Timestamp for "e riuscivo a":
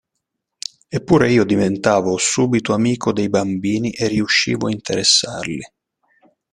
3.91-4.71